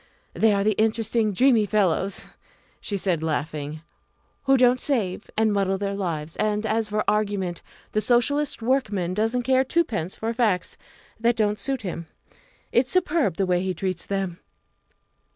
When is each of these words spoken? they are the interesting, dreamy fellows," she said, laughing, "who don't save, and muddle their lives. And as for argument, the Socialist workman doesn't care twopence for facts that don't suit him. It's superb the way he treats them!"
they 0.33 0.51
are 0.51 0.63
the 0.63 0.71
interesting, 0.79 1.31
dreamy 1.31 1.63
fellows," 1.67 2.25
she 2.79 2.97
said, 2.97 3.21
laughing, 3.21 3.83
"who 4.45 4.57
don't 4.57 4.81
save, 4.81 5.29
and 5.37 5.53
muddle 5.53 5.77
their 5.77 5.93
lives. 5.93 6.35
And 6.37 6.65
as 6.65 6.89
for 6.89 7.07
argument, 7.07 7.61
the 7.91 8.01
Socialist 8.01 8.63
workman 8.63 9.13
doesn't 9.13 9.43
care 9.43 9.63
twopence 9.63 10.15
for 10.15 10.33
facts 10.33 10.75
that 11.19 11.35
don't 11.35 11.59
suit 11.59 11.83
him. 11.83 12.07
It's 12.71 12.91
superb 12.91 13.37
the 13.37 13.45
way 13.45 13.61
he 13.61 13.75
treats 13.75 14.07
them!" 14.07 14.39